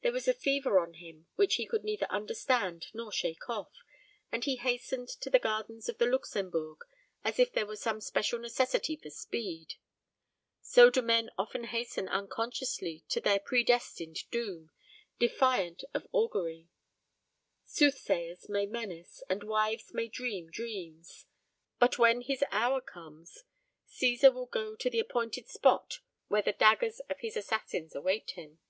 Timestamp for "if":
7.38-7.52